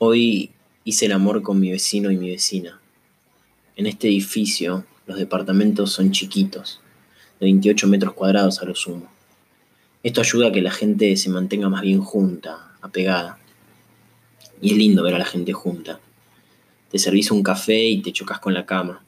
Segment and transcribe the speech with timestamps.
[0.00, 0.52] Hoy
[0.84, 2.80] hice el amor con mi vecino y mi vecina.
[3.74, 6.80] En este edificio los departamentos son chiquitos,
[7.40, 9.10] de 28 metros cuadrados a lo sumo.
[10.04, 13.40] Esto ayuda a que la gente se mantenga más bien junta, apegada.
[14.60, 15.98] Y es lindo ver a la gente junta.
[16.92, 19.02] Te servís un café y te chocas con la cama.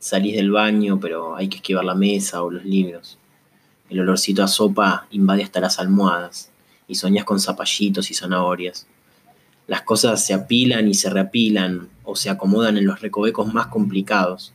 [0.00, 3.18] Salís del baño, pero hay que esquivar la mesa o los libros.
[3.88, 6.50] El olorcito a sopa invade hasta las almohadas
[6.88, 8.88] y soñas con zapallitos y zanahorias.
[9.68, 14.52] Las cosas se apilan y se reapilan o se acomodan en los recovecos más complicados.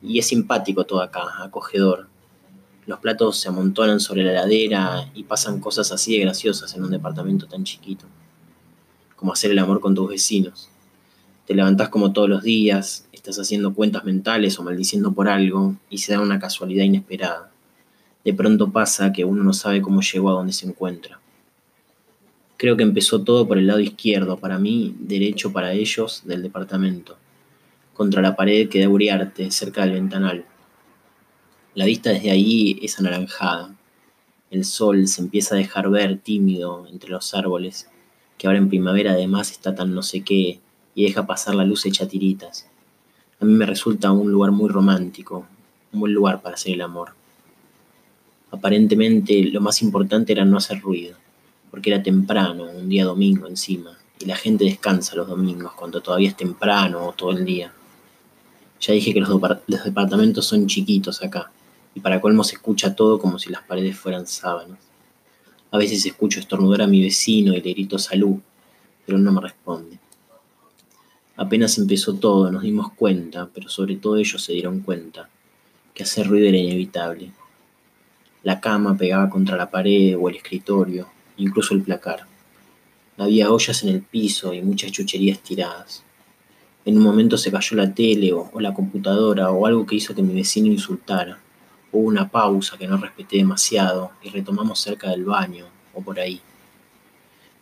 [0.00, 2.06] Y es simpático todo acá, acogedor.
[2.86, 6.92] Los platos se amontonan sobre la heladera y pasan cosas así de graciosas en un
[6.92, 8.06] departamento tan chiquito.
[9.16, 10.68] Como hacer el amor con tus vecinos.
[11.46, 15.98] Te levantás como todos los días, estás haciendo cuentas mentales o maldiciendo por algo y
[15.98, 17.50] se da una casualidad inesperada
[18.24, 21.20] de pronto pasa que uno no sabe cómo llegó a donde se encuentra.
[22.56, 27.16] Creo que empezó todo por el lado izquierdo, para mí, derecho para ellos, del departamento,
[27.94, 30.44] contra la pared que da Uriarte, cerca del ventanal.
[31.74, 33.74] La vista desde ahí es anaranjada.
[34.50, 37.88] El sol se empieza a dejar ver tímido entre los árboles,
[38.38, 40.60] que ahora en primavera además está tan no sé qué
[40.94, 42.68] y deja pasar la luz hecha tiritas.
[43.40, 45.44] A mí me resulta un lugar muy romántico,
[45.92, 47.14] un buen lugar para hacer el amor.
[48.52, 51.16] Aparentemente lo más importante era no hacer ruido,
[51.74, 56.28] porque era temprano, un día domingo encima, y la gente descansa los domingos cuando todavía
[56.28, 57.72] es temprano o todo el día.
[58.80, 59.28] Ya dije que los,
[59.66, 61.50] departamentos son chiquitos acá,
[61.92, 64.78] y para colmo se escucha todo como si las paredes fueran sábanas.
[65.72, 68.36] A veces escucho estornudar a mi vecino y le grito salud,
[69.04, 69.98] pero no me responde.
[71.34, 75.28] Apenas empezó todo, nos dimos cuenta, pero sobre todo ellos se dieron cuenta,
[75.92, 77.32] que hacer ruido era inevitable,
[78.44, 82.26] la cama pegaba contra la pared o el escritorio, incluso el placar.
[83.16, 86.02] Había ollas en el piso y muchas chucherías tiradas.
[86.84, 90.22] En un momento se cayó la tele o, la computadora o algo que hizo que
[90.22, 91.38] mi vecino insultara.
[91.92, 96.40] Hubo una pausa que no respeté demasiado y retomamos cerca del baño o por ahí.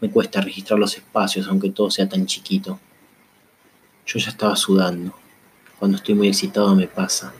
[0.00, 2.80] Me cuesta registrar los espacios aunque todo sea tan chiquito.
[4.06, 5.14] Yo ya estaba sudando.
[5.78, 7.32] Cuando estoy muy excitado me pasa.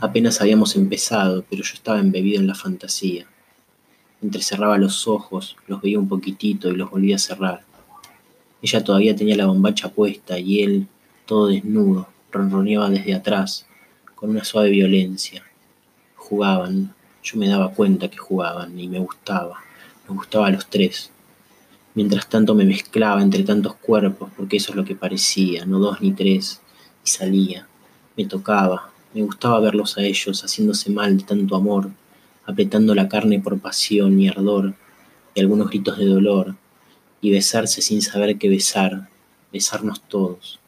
[0.00, 3.26] Apenas habíamos empezado, pero yo estaba embebido en la fantasía.
[4.20, 7.62] Entrecerraba los ojos, los veía un poquitito y los volvía a cerrar.
[8.60, 10.88] Ella todavía tenía la bombacha puesta y él,
[11.26, 13.66] todo desnudo, ronroneaba desde atrás,
[14.14, 15.44] con una suave violencia.
[16.16, 19.60] Jugaban, yo me daba cuenta que jugaban y me gustaba,
[20.08, 21.10] me gustaba a los tres.
[21.94, 26.00] Mientras tanto me mezclaba entre tantos cuerpos, porque eso es lo que parecía, no dos
[26.00, 26.60] ni tres,
[27.04, 27.68] y salía,
[28.16, 31.90] me tocaba, me gustaba verlos a ellos haciéndose mal de tanto amor,
[32.48, 34.74] apretando la carne por pasión y ardor,
[35.34, 36.56] y algunos gritos de dolor,
[37.20, 39.10] y besarse sin saber qué besar,
[39.52, 40.58] besarnos todos.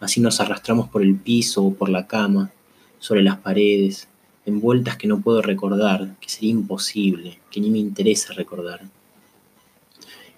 [0.00, 2.50] Así nos arrastramos por el piso o por la cama,
[2.98, 4.08] sobre las paredes,
[4.46, 8.80] en vueltas que no puedo recordar, que sería imposible, que ni me interesa recordar.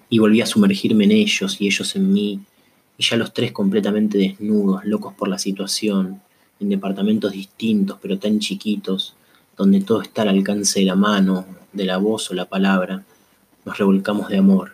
[0.07, 2.39] Y volví a sumergirme en ellos y ellos en mí,
[2.95, 6.21] y ya los tres completamente desnudos, locos por la situación,
[6.59, 9.15] en departamentos distintos pero tan chiquitos,
[9.57, 13.03] donde todo está al alcance de la mano, de la voz o la palabra,
[13.65, 14.73] nos revolcamos de amor.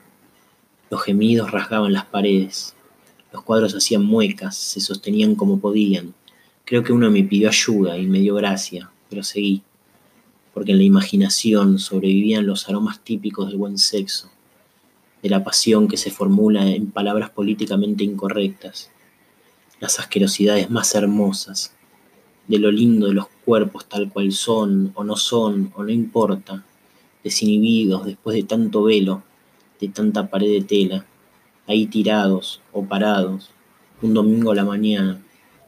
[0.91, 2.75] Los gemidos rasgaban las paredes,
[3.31, 6.13] los cuadros hacían muecas, se sostenían como podían.
[6.66, 9.63] Creo que uno me pidió ayuda y me dio gracia, pero seguí,
[10.53, 14.29] porque en la imaginación sobrevivían los aromas típicos del buen sexo,
[15.22, 18.91] de la pasión que se formula en palabras políticamente incorrectas,
[19.79, 21.73] las asquerosidades más hermosas,
[22.47, 26.63] de lo lindo de los cuerpos tal cual son o no son o no importa,
[27.23, 29.23] desinhibidos después de tanto velo,
[29.79, 31.05] de tanta pared de tela,
[31.67, 33.49] ahí tirados o parados,
[34.01, 35.21] un domingo a la mañana,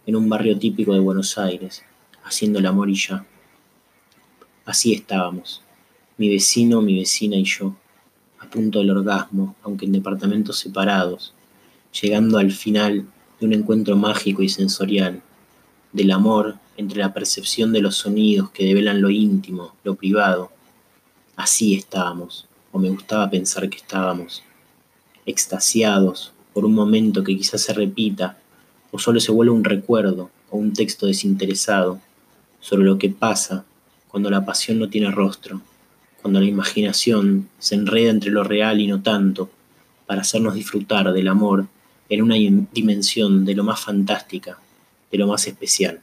[0.05, 1.83] en un barrio típico de Buenos Aires,
[2.23, 3.25] haciendo el amor y ya.
[4.65, 5.61] Así estábamos,
[6.17, 7.75] mi vecino, mi vecina y yo,
[8.39, 11.33] a punto del orgasmo, aunque en departamentos separados,
[12.01, 13.07] llegando al final
[13.39, 15.21] de un encuentro mágico y sensorial,
[15.93, 20.51] del amor entre la percepción de los sonidos que develan lo íntimo, lo privado.
[21.35, 24.43] Así estábamos, o me gustaba pensar que estábamos,
[25.25, 28.37] extasiados por un momento que quizás se repita,
[28.91, 31.99] o solo se vuelve un recuerdo o un texto desinteresado
[32.61, 33.65] sobre lo que pasa
[34.07, 35.61] cuando la pasión no tiene rostro,
[36.21, 39.49] cuando la imaginación se enreda entre lo real y no tanto,
[40.05, 41.67] para hacernos disfrutar del amor
[42.09, 44.57] en una dimensión de lo más fantástica,
[45.11, 46.01] de lo más especial.